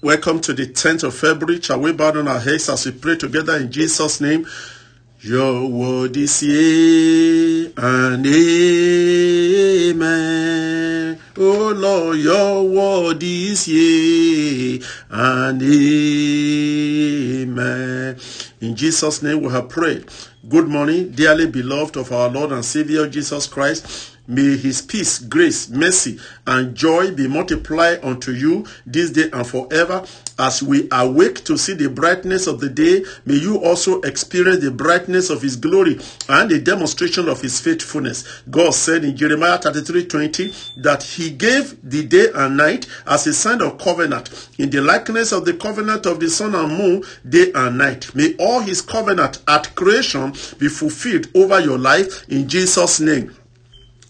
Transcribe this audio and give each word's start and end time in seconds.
Welcome 0.00 0.38
to 0.42 0.52
the 0.52 0.68
10th 0.68 1.02
of 1.02 1.12
February. 1.16 1.60
Shall 1.60 1.80
we 1.80 1.90
bow 1.92 2.12
down 2.12 2.28
our 2.28 2.38
heads 2.38 2.68
as 2.68 2.86
we 2.86 2.92
pray 2.92 3.16
together 3.16 3.56
in 3.56 3.72
Jesus' 3.72 4.20
name? 4.20 4.46
Your 5.22 5.66
word 5.68 6.16
is 6.16 6.40
yea 6.40 7.72
and 7.76 8.24
amen. 9.84 11.18
Oh 11.36 11.72
Lord, 11.76 12.18
your 12.18 12.62
word 12.62 13.20
is 13.24 13.66
yea 13.66 14.80
and 15.10 15.60
amen. 15.60 15.68
In 18.60 18.76
Jesus' 18.76 19.20
name 19.20 19.40
we 19.42 19.48
have 19.50 19.68
prayed. 19.68 20.08
Good 20.48 20.68
morning, 20.68 21.10
dearly 21.10 21.48
beloved 21.48 21.96
of 21.96 22.12
our 22.12 22.28
Lord 22.28 22.52
and 22.52 22.64
Savior 22.64 23.08
Jesus 23.08 23.48
Christ. 23.48 24.16
May 24.30 24.58
his 24.58 24.82
peace, 24.82 25.20
grace, 25.20 25.70
mercy, 25.70 26.18
and 26.46 26.74
joy 26.74 27.12
be 27.12 27.26
multiplied 27.26 28.04
unto 28.04 28.30
you 28.32 28.66
this 28.84 29.10
day 29.10 29.30
and 29.32 29.46
forever. 29.46 30.04
As 30.38 30.62
we 30.62 30.86
awake 30.92 31.44
to 31.44 31.56
see 31.56 31.72
the 31.72 31.88
brightness 31.88 32.46
of 32.46 32.60
the 32.60 32.68
day, 32.68 33.04
may 33.24 33.36
you 33.36 33.56
also 33.64 34.02
experience 34.02 34.62
the 34.62 34.70
brightness 34.70 35.30
of 35.30 35.40
his 35.40 35.56
glory 35.56 35.98
and 36.28 36.50
the 36.50 36.60
demonstration 36.60 37.26
of 37.26 37.40
his 37.40 37.58
faithfulness. 37.58 38.42
God 38.50 38.74
said 38.74 39.02
in 39.02 39.16
Jeremiah 39.16 39.56
33 39.56 40.04
20 40.04 40.52
that 40.76 41.02
he 41.02 41.30
gave 41.30 41.78
the 41.82 42.04
day 42.04 42.28
and 42.34 42.58
night 42.58 42.86
as 43.06 43.26
a 43.26 43.32
sign 43.32 43.62
of 43.62 43.78
covenant 43.78 44.50
in 44.58 44.68
the 44.68 44.82
likeness 44.82 45.32
of 45.32 45.46
the 45.46 45.54
covenant 45.54 46.04
of 46.04 46.20
the 46.20 46.28
sun 46.28 46.54
and 46.54 46.76
moon, 46.76 47.02
day 47.26 47.50
and 47.54 47.78
night. 47.78 48.14
May 48.14 48.36
all 48.36 48.60
his 48.60 48.82
covenant 48.82 49.42
at 49.48 49.74
creation 49.74 50.34
be 50.58 50.68
fulfilled 50.68 51.28
over 51.34 51.58
your 51.60 51.78
life 51.78 52.28
in 52.28 52.46
Jesus' 52.46 53.00
name. 53.00 53.34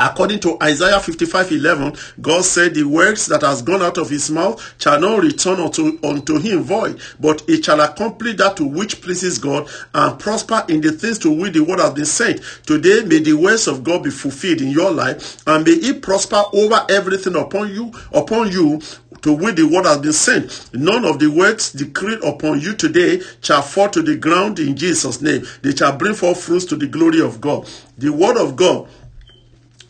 According 0.00 0.40
to 0.40 0.56
Isaiah 0.62 0.98
55 0.98 1.52
11, 1.52 1.96
God 2.22 2.42
said, 2.42 2.74
The 2.74 2.84
words 2.84 3.26
that 3.26 3.42
has 3.42 3.60
gone 3.60 3.82
out 3.82 3.98
of 3.98 4.08
his 4.08 4.30
mouth 4.30 4.74
shall 4.78 4.98
not 4.98 5.22
return 5.22 5.60
unto, 5.60 5.98
unto 6.02 6.38
him 6.38 6.62
void, 6.62 6.98
but 7.20 7.42
it 7.46 7.66
shall 7.66 7.80
accomplish 7.82 8.36
that 8.36 8.56
to 8.56 8.64
which 8.64 9.02
pleases 9.02 9.36
God 9.38 9.68
and 9.92 10.18
prosper 10.18 10.64
in 10.68 10.80
the 10.80 10.92
things 10.92 11.18
to 11.18 11.30
which 11.30 11.52
the 11.52 11.60
word 11.60 11.80
has 11.80 11.92
been 11.92 12.06
sent. 12.06 12.40
Today, 12.64 13.02
may 13.04 13.18
the 13.18 13.34
words 13.34 13.66
of 13.66 13.84
God 13.84 14.02
be 14.02 14.10
fulfilled 14.10 14.62
in 14.62 14.70
your 14.70 14.90
life, 14.90 15.36
and 15.46 15.66
may 15.66 15.72
it 15.72 16.00
prosper 16.00 16.44
over 16.54 16.86
everything 16.88 17.36
upon 17.36 17.68
you, 17.74 17.92
upon 18.14 18.50
you 18.50 18.80
to 19.22 19.32
which 19.34 19.56
the 19.56 19.64
word 19.66 19.84
has 19.84 19.98
been 19.98 20.12
sent. 20.14 20.70
None 20.72 21.04
of 21.04 21.18
the 21.18 21.28
words 21.28 21.72
decreed 21.72 22.24
upon 22.24 22.60
you 22.60 22.74
today 22.74 23.20
shall 23.42 23.62
fall 23.62 23.88
to 23.90 24.02
the 24.02 24.16
ground 24.16 24.58
in 24.58 24.76
Jesus' 24.76 25.20
name. 25.20 25.46
They 25.62 25.74
shall 25.74 25.96
bring 25.96 26.14
forth 26.14 26.42
fruits 26.42 26.64
to 26.66 26.76
the 26.76 26.86
glory 26.86 27.20
of 27.20 27.40
God. 27.40 27.68
The 27.98 28.10
word 28.10 28.38
of 28.38 28.56
God 28.56 28.88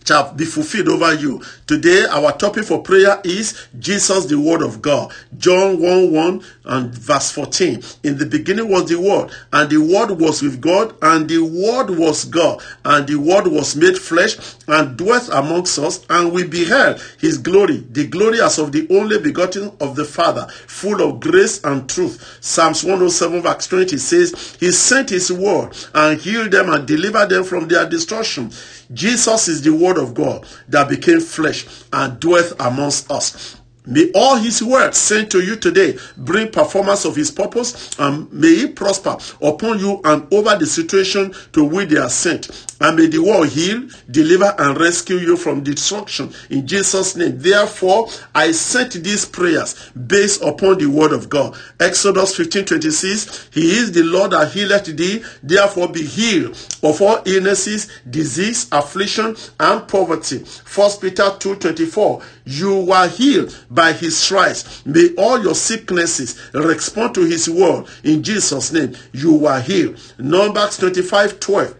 shall 0.07 0.33
be 0.33 0.45
fulfilled 0.45 0.89
over 0.89 1.15
you. 1.15 1.43
Today, 1.67 2.07
our 2.11 2.33
topic 2.33 2.65
for 2.65 2.83
prayer 2.83 3.21
is 3.25 3.69
Jesus, 3.79 4.27
the 4.27 4.39
Word 4.39 4.63
of 4.63 4.83
God. 4.83 5.13
John 5.39 5.81
1 5.81 6.13
1 6.13 6.43
and 6.65 6.95
verse 6.95 7.31
14. 7.33 7.83
In 8.03 8.19
the 8.19 8.27
beginning 8.27 8.69
was 8.69 8.89
the 8.89 9.01
Word, 9.01 9.31
and 9.53 9.71
the 9.71 9.79
Word 9.79 10.11
was 10.19 10.43
with 10.43 10.61
God, 10.61 10.95
and 11.03 11.29
the 11.29 11.39
Word 11.39 11.91
was 11.91 12.25
God, 12.25 12.63
and 12.85 13.07
the 13.07 13.17
Word 13.17 13.47
was 13.47 13.77
made 13.77 13.99
flesh 13.99 14.37
and 14.67 14.97
dwelt 14.97 15.29
amongst 15.33 15.79
us, 15.79 16.05
and 16.09 16.33
we 16.33 16.45
beheld 16.45 17.01
his 17.19 17.39
glory, 17.39 17.79
the 17.91 18.07
glory 18.07 18.41
as 18.41 18.59
of 18.59 18.73
the 18.73 18.87
only 18.91 19.19
begotten 19.19 19.73
of 19.81 19.97
the 19.97 20.05
Father, 20.05 20.47
full 20.67 21.03
of 21.03 21.21
grace 21.21 21.63
and 21.65 21.89
truth. 21.89 22.39
Psalms 22.41 22.85
107 22.85 23.43
verse 23.43 23.67
20 23.67 23.97
says, 23.97 24.57
He 24.59 24.71
sent 24.71 25.11
his 25.11 25.33
word 25.33 25.77
and 25.95 26.21
healed 26.21 26.51
them 26.51 26.71
and 26.71 26.87
delivered 26.87 27.29
them 27.29 27.45
from 27.45 27.69
their 27.69 27.89
destruction. 27.89 28.51
Jesus 28.93 29.49
is 29.49 29.63
the 29.63 29.71
word 29.71 29.90
of 29.99 30.15
God 30.15 30.47
that 30.69 30.89
became 30.89 31.21
flesh 31.21 31.67
and 31.93 32.19
dwelt 32.21 32.53
amongst 32.61 33.11
us. 33.11 33.57
May 33.87 34.11
all 34.15 34.37
his 34.37 34.63
words 34.63 34.99
sent 34.99 35.31
to 35.33 35.41
you 35.41 35.57
today 35.57 35.99
bring 36.17 36.51
performance 36.51 37.05
of 37.05 37.17
his 37.17 37.31
purpose 37.31 37.91
and 37.99 38.31
may 38.33 38.49
it 38.49 38.77
prosper 38.77 39.17
upon 39.43 39.79
you 39.79 40.01
and 40.05 40.33
over 40.33 40.55
the 40.57 40.67
situation 40.67 41.35
to 41.53 41.65
which 41.65 41.89
they 41.89 41.97
are 41.97 42.11
sent. 42.11 42.70
And 42.81 42.97
may 42.97 43.07
the 43.09 43.19
word 43.19 43.51
heal, 43.51 43.89
deliver, 44.11 44.55
and 44.59 44.81
rescue 44.81 45.17
you 45.17 45.37
from 45.37 45.63
destruction 45.63 46.33
in 46.49 46.67
Jesus' 46.67 47.15
name. 47.15 47.39
Therefore, 47.39 48.09
I 48.35 48.53
sent 48.53 48.93
these 48.95 49.27
prayers 49.27 49.91
based 49.91 50.43
upon 50.43 50.79
the 50.79 50.87
word 50.87 51.13
of 51.13 51.29
God. 51.29 51.57
Exodus 51.79 52.35
15 52.37 52.65
26, 52.65 53.51
He 53.53 53.73
is 53.73 53.93
the 53.93 54.03
Lord 54.03 54.31
that 54.31 54.53
healeth 54.53 54.97
thee, 54.97 55.23
therefore 55.43 55.89
be 55.89 56.05
healed 56.05 56.57
of 56.83 57.03
all 57.03 57.21
illnesses, 57.27 57.89
disease, 58.09 58.67
affliction, 58.73 59.37
and 59.59 59.87
poverty. 59.87 60.39
1 60.39 60.91
Peter 61.01 61.37
2 61.39 61.57
24, 61.57 62.23
You 62.47 62.77
were 62.85 63.09
healed 63.09 63.55
by 63.71 63.93
his 63.93 64.17
stripes. 64.17 64.85
May 64.87 65.15
all 65.19 65.43
your 65.43 65.55
sicknesses 65.55 66.51
respond 66.55 67.15
to 67.17 67.27
his 67.27 67.49
word 67.51 67.87
in 68.05 68.23
Jesus' 68.23 68.73
name. 68.73 68.97
You 69.13 69.35
were 69.35 69.61
healed. 69.61 70.01
Numbers 70.19 70.79
25 70.79 71.41
12. 71.41 71.75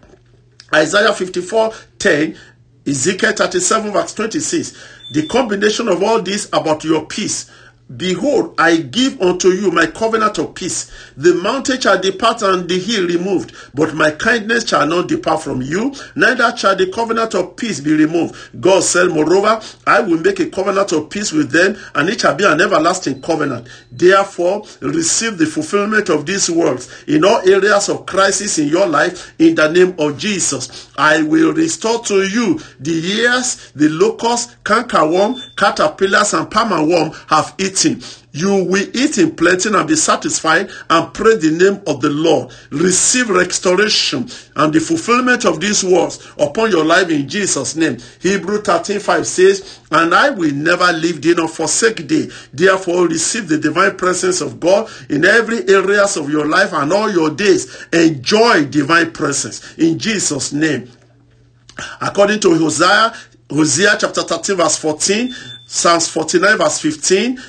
Isaiah 0.73 1.13
54 1.13 1.73
10, 1.99 2.37
Ezekiel 2.87 3.33
37 3.33 3.91
verse 3.91 4.13
26. 4.13 4.87
The 5.11 5.27
combination 5.27 5.87
of 5.87 6.01
all 6.01 6.21
this 6.21 6.47
about 6.53 6.83
your 6.83 7.05
peace 7.05 7.51
Behold, 7.97 8.55
I 8.57 8.77
give 8.77 9.19
unto 9.21 9.49
you 9.49 9.71
my 9.71 9.85
covenant 9.87 10.37
of 10.37 10.55
peace. 10.55 10.89
The 11.17 11.33
mountain 11.33 11.81
shall 11.81 11.99
depart 11.99 12.41
and 12.41 12.69
the 12.69 12.79
hill 12.79 13.05
removed, 13.07 13.53
but 13.73 13.93
my 13.95 14.11
kindness 14.11 14.67
shall 14.67 14.87
not 14.87 15.09
depart 15.09 15.41
from 15.43 15.61
you, 15.61 15.93
neither 16.15 16.55
shall 16.55 16.75
the 16.75 16.87
covenant 16.87 17.35
of 17.35 17.55
peace 17.57 17.81
be 17.81 17.93
removed. 17.93 18.35
God 18.61 18.83
said, 18.83 19.09
Moreover, 19.09 19.59
I 19.85 19.99
will 19.99 20.19
make 20.19 20.39
a 20.39 20.49
covenant 20.49 20.93
of 20.93 21.09
peace 21.09 21.33
with 21.33 21.51
them, 21.51 21.75
and 21.95 22.07
it 22.07 22.21
shall 22.21 22.35
be 22.35 22.45
an 22.45 22.61
everlasting 22.61 23.21
covenant. 23.21 23.67
Therefore, 23.91 24.63
receive 24.79 25.37
the 25.37 25.45
fulfillment 25.45 26.09
of 26.09 26.25
these 26.25 26.49
words 26.49 27.03
in 27.07 27.25
all 27.25 27.39
areas 27.49 27.89
of 27.89 28.05
crisis 28.05 28.57
in 28.57 28.67
your 28.67 28.87
life 28.87 29.33
in 29.39 29.55
the 29.55 29.69
name 29.69 29.95
of 29.97 30.17
Jesus. 30.17 30.89
I 30.95 31.23
will 31.23 31.53
restore 31.53 31.99
to 32.05 32.23
you 32.27 32.59
the 32.79 32.91
years 32.91 33.71
the 33.75 33.89
locust, 33.89 34.63
cankerworm, 34.63 35.41
caterpillars, 35.57 36.33
and 36.33 36.49
palmer 36.49 36.85
worm 36.85 37.11
have 37.27 37.53
eaten 37.57 37.80
eating. 37.85 38.01
You 38.33 38.63
will 38.63 38.87
eat 38.95 39.17
in 39.17 39.35
plenty 39.35 39.69
and 39.69 39.87
be 39.87 39.95
satisfied 39.95 40.69
and 40.89 41.13
pray 41.13 41.35
the 41.35 41.51
name 41.51 41.81
of 41.85 42.01
the 42.01 42.09
Lord. 42.09 42.53
Receive 42.69 43.29
restoration 43.29 44.29
and 44.55 44.73
the 44.73 44.79
fulfillment 44.79 45.45
of 45.45 45.59
these 45.59 45.83
words 45.83 46.31
upon 46.39 46.71
your 46.71 46.85
life 46.85 47.09
in 47.09 47.27
Jesus' 47.27 47.75
name. 47.75 47.97
Hebrew 48.21 48.61
13 48.61 48.99
5 48.99 49.27
says, 49.27 49.79
And 49.91 50.15
I 50.15 50.29
will 50.29 50.53
never 50.53 50.91
leave 50.93 51.21
thee 51.21 51.33
nor 51.35 51.49
forsake 51.49 52.07
thee. 52.07 52.31
Therefore, 52.53 53.07
receive 53.07 53.49
the 53.49 53.57
divine 53.57 53.97
presence 53.97 54.39
of 54.39 54.59
God 54.59 54.89
in 55.09 55.25
every 55.25 55.67
areas 55.67 56.15
of 56.15 56.29
your 56.29 56.47
life 56.47 56.71
and 56.71 56.93
all 56.93 57.11
your 57.11 57.31
days. 57.31 57.85
Enjoy 57.91 58.65
divine 58.65 59.11
presence 59.11 59.77
in 59.77 59.99
Jesus' 59.99 60.53
name. 60.53 60.89
According 61.99 62.39
to 62.41 62.57
Hosea, 62.57 63.13
Hosea 63.49 63.97
chapter 63.99 64.21
13 64.21 64.55
verse 64.55 64.77
14, 64.77 65.35
Psalms 65.67 66.07
49 66.07 66.57
verse 66.57 66.79
15, 66.79 67.39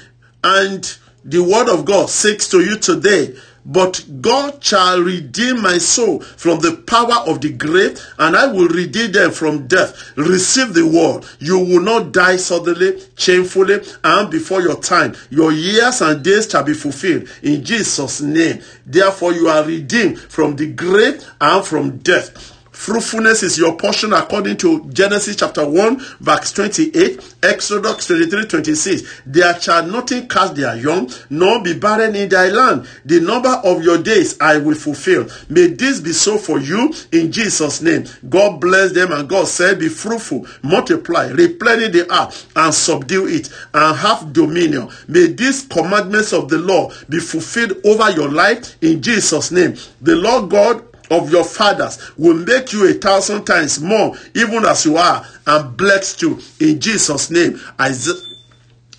and 0.44 0.96
the 1.24 1.42
word 1.42 1.68
of 1.68 1.84
God 1.84 2.10
says 2.10 2.48
to 2.48 2.60
you 2.60 2.76
today, 2.76 3.36
but 3.64 4.04
God 4.20 4.62
shall 4.62 5.00
redeem 5.00 5.62
my 5.62 5.78
soul 5.78 6.20
from 6.20 6.58
the 6.58 6.76
power 6.76 7.22
of 7.28 7.40
the 7.40 7.52
grave, 7.52 8.00
and 8.18 8.36
I 8.36 8.46
will 8.46 8.66
redeem 8.66 9.12
them 9.12 9.30
from 9.30 9.68
death. 9.68 10.16
Receive 10.16 10.74
the 10.74 10.84
word. 10.84 11.24
You 11.38 11.60
will 11.60 11.80
not 11.80 12.12
die 12.12 12.36
suddenly, 12.36 13.00
shamefully, 13.16 13.80
and 14.02 14.30
before 14.30 14.62
your 14.62 14.80
time. 14.80 15.14
Your 15.30 15.52
years 15.52 16.00
and 16.00 16.24
days 16.24 16.50
shall 16.50 16.64
be 16.64 16.74
fulfilled 16.74 17.28
in 17.42 17.64
Jesus' 17.64 18.20
name. 18.20 18.62
Therefore, 18.84 19.32
you 19.32 19.48
are 19.48 19.64
redeemed 19.64 20.18
from 20.18 20.56
the 20.56 20.72
grave 20.72 21.24
and 21.40 21.64
from 21.64 21.98
death. 21.98 22.58
Fruitfulness 22.82 23.44
is 23.44 23.58
your 23.58 23.76
portion 23.76 24.12
according 24.12 24.56
to 24.56 24.84
Genesis 24.90 25.36
chapter 25.36 25.64
1, 25.64 26.00
verse 26.18 26.50
28, 26.50 27.36
Exodus 27.44 28.08
23, 28.08 28.46
26. 28.46 29.22
There 29.24 29.60
shall 29.60 29.86
nothing 29.86 30.26
cast 30.26 30.56
their 30.56 30.74
young, 30.74 31.08
nor 31.30 31.62
be 31.62 31.78
barren 31.78 32.16
in 32.16 32.28
thy 32.28 32.48
land. 32.48 32.88
The 33.04 33.20
number 33.20 33.50
of 33.50 33.84
your 33.84 33.98
days 33.98 34.36
I 34.40 34.58
will 34.58 34.74
fulfill. 34.74 35.28
May 35.48 35.68
this 35.68 36.00
be 36.00 36.12
so 36.12 36.36
for 36.36 36.58
you 36.58 36.92
in 37.12 37.30
Jesus' 37.30 37.82
name. 37.82 38.04
God 38.28 38.60
bless 38.60 38.90
them, 38.90 39.12
and 39.12 39.28
God 39.28 39.46
said, 39.46 39.78
Be 39.78 39.88
fruitful, 39.88 40.44
multiply, 40.64 41.28
replenish 41.28 41.92
the 41.92 42.12
earth, 42.12 42.50
and 42.56 42.74
subdue 42.74 43.28
it, 43.28 43.48
and 43.72 43.96
have 43.96 44.32
dominion. 44.32 44.90
May 45.06 45.28
these 45.28 45.62
commandments 45.68 46.32
of 46.32 46.48
the 46.48 46.58
law 46.58 46.90
be 47.08 47.20
fulfilled 47.20 47.74
over 47.84 48.10
your 48.10 48.28
life 48.28 48.76
in 48.82 49.00
Jesus' 49.00 49.52
name. 49.52 49.76
The 50.00 50.16
Lord 50.16 50.50
God 50.50 50.91
of 51.12 51.30
your 51.30 51.44
fathers 51.44 51.98
will 52.16 52.34
make 52.34 52.72
you 52.72 52.88
a 52.88 52.94
thousand 52.94 53.44
times 53.44 53.80
more, 53.80 54.16
even 54.34 54.64
as 54.64 54.84
you 54.84 54.96
are, 54.96 55.26
and 55.46 55.76
bless 55.76 56.20
you 56.22 56.38
in 56.60 56.80
Jesus' 56.80 57.30
name. 57.30 57.60
Isaiah 57.80 58.31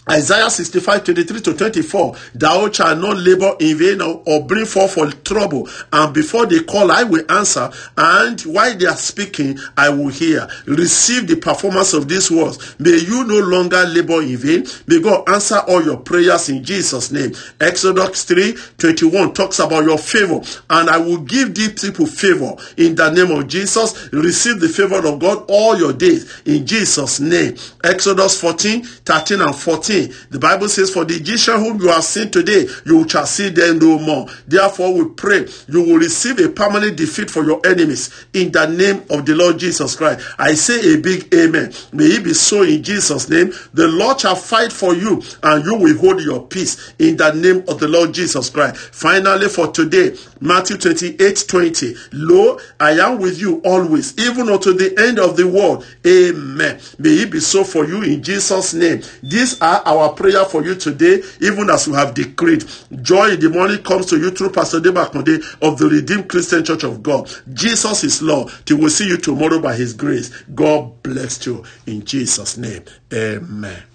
65, 0.09 1.03
23 1.05 1.41
to 1.41 1.53
24. 1.53 2.15
Thou 2.35 2.69
shalt 2.71 2.99
not 2.99 3.17
labor 3.17 3.55
in 3.59 3.77
vain 3.77 4.01
or 4.01 4.45
bring 4.45 4.65
forth 4.65 4.93
for 4.95 5.09
trouble. 5.23 5.69
And 5.93 6.13
before 6.13 6.45
they 6.45 6.61
call, 6.61 6.91
I 6.91 7.03
will 7.03 7.23
answer. 7.31 7.71
And 7.97 8.39
while 8.41 8.75
they 8.77 8.85
are 8.85 8.97
speaking, 8.97 9.57
I 9.77 9.89
will 9.89 10.09
hear. 10.09 10.47
Receive 10.65 11.27
the 11.27 11.37
performance 11.37 11.93
of 11.93 12.09
these 12.09 12.29
words. 12.29 12.75
May 12.79 12.97
you 12.97 13.23
no 13.23 13.39
longer 13.39 13.83
labor 13.85 14.21
in 14.21 14.37
vain. 14.37 14.65
May 14.87 14.99
God 15.01 15.27
answer 15.29 15.59
all 15.67 15.81
your 15.81 15.97
prayers 15.97 16.49
in 16.49 16.63
Jesus' 16.63 17.11
name. 17.11 17.31
Exodus 17.61 18.25
3, 18.25 18.57
21 18.77 19.33
talks 19.33 19.59
about 19.59 19.85
your 19.85 19.97
favor. 19.97 20.41
And 20.69 20.89
I 20.89 20.97
will 20.97 21.19
give 21.19 21.55
these 21.55 21.81
people 21.81 22.07
favor 22.07 22.55
in 22.77 22.95
the 22.95 23.09
name 23.09 23.31
of 23.31 23.47
Jesus. 23.47 24.11
Receive 24.11 24.59
the 24.59 24.67
favor 24.67 25.05
of 25.07 25.19
God 25.19 25.45
all 25.47 25.77
your 25.77 25.93
days 25.93 26.41
in 26.45 26.65
Jesus' 26.65 27.21
name. 27.21 27.55
Exodus 27.83 28.39
14, 28.39 28.83
13 28.83 29.41
and 29.41 29.55
14 29.55 29.92
the 30.01 30.39
Bible 30.39 30.69
says, 30.69 30.89
For 30.91 31.05
the 31.05 31.15
Egyptian 31.15 31.59
whom 31.59 31.79
you 31.81 31.89
have 31.89 32.03
seen 32.03 32.31
today, 32.31 32.67
you 32.85 33.07
shall 33.07 33.25
see 33.25 33.49
them 33.49 33.79
no 33.79 33.99
more. 33.99 34.27
Therefore, 34.47 34.93
we 34.93 35.09
pray 35.09 35.47
you 35.67 35.81
will 35.83 35.97
receive 35.97 36.39
a 36.39 36.49
permanent 36.49 36.97
defeat 36.97 37.29
for 37.29 37.43
your 37.43 37.61
enemies 37.65 38.25
in 38.33 38.51
the 38.51 38.65
name 38.65 39.03
of 39.09 39.25
the 39.25 39.35
Lord 39.35 39.59
Jesus 39.59 39.95
Christ. 39.95 40.25
I 40.37 40.53
say 40.53 40.93
a 40.93 40.97
big 40.97 41.33
amen. 41.33 41.73
May 41.91 42.05
it 42.05 42.23
be 42.23 42.33
so 42.33 42.63
in 42.63 42.83
Jesus' 42.83 43.29
name. 43.29 43.53
The 43.73 43.87
Lord 43.87 44.19
shall 44.19 44.35
fight 44.35 44.71
for 44.71 44.95
you 44.95 45.21
and 45.43 45.65
you 45.65 45.75
will 45.75 45.97
hold 45.97 46.21
your 46.21 46.47
peace 46.47 46.93
in 46.99 47.17
the 47.17 47.31
name 47.33 47.63
of 47.67 47.79
the 47.79 47.87
Lord 47.87 48.13
Jesus 48.13 48.49
Christ. 48.49 48.77
Finally, 48.77 49.49
for 49.49 49.67
today, 49.67 50.15
Matthew 50.39 50.77
28 50.77 51.45
20. 51.47 51.95
Lo, 52.13 52.59
I 52.79 52.91
am 52.91 53.19
with 53.19 53.39
you 53.39 53.61
always, 53.63 54.17
even 54.17 54.49
unto 54.49 54.73
the 54.73 54.93
end 55.07 55.19
of 55.19 55.37
the 55.37 55.47
world. 55.47 55.85
Amen. 56.05 56.79
May 56.99 57.09
it 57.09 57.31
be 57.31 57.39
so 57.39 57.63
for 57.63 57.85
you 57.85 58.01
in 58.03 58.23
Jesus' 58.23 58.73
name. 58.73 59.01
These 59.21 59.61
are 59.61 59.81
our 59.85 60.13
prayer 60.13 60.45
for 60.45 60.63
you 60.63 60.75
today, 60.75 61.21
even 61.41 61.69
as 61.69 61.87
we 61.87 61.93
have 61.95 62.13
decreed. 62.13 62.65
Joy 63.01 63.31
in 63.31 63.39
the 63.39 63.49
morning 63.49 63.83
comes 63.83 64.07
to 64.07 64.17
you 64.17 64.31
through 64.31 64.51
Pastor 64.51 64.79
Debakonde 64.79 65.43
of 65.61 65.77
the 65.77 65.87
Redeemed 65.87 66.29
Christian 66.29 66.63
Church 66.63 66.83
of 66.83 67.03
God. 67.03 67.29
Jesus 67.53 68.03
is 68.03 68.21
Lord. 68.21 68.51
Till 68.65 68.77
we 68.77 68.89
see 68.89 69.07
you 69.07 69.17
tomorrow 69.17 69.59
by 69.61 69.75
his 69.75 69.93
grace. 69.93 70.29
God 70.55 71.01
bless 71.03 71.45
you 71.45 71.63
in 71.85 72.03
Jesus' 72.03 72.57
name. 72.57 72.83
Amen. 73.13 73.92